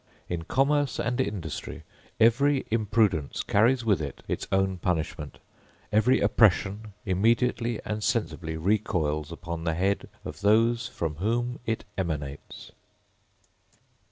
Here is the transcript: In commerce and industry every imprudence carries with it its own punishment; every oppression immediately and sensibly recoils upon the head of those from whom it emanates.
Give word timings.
In 0.27 0.45
commerce 0.45 0.97
and 0.99 1.21
industry 1.21 1.83
every 2.19 2.65
imprudence 2.71 3.43
carries 3.43 3.85
with 3.85 4.01
it 4.01 4.23
its 4.27 4.47
own 4.51 4.79
punishment; 4.79 5.37
every 5.93 6.19
oppression 6.21 6.93
immediately 7.05 7.79
and 7.85 8.03
sensibly 8.03 8.57
recoils 8.57 9.31
upon 9.31 9.63
the 9.63 9.75
head 9.75 10.09
of 10.25 10.41
those 10.41 10.87
from 10.87 11.17
whom 11.17 11.59
it 11.67 11.83
emanates. 11.99 12.71